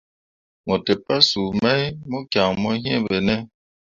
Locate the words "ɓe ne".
3.05-3.35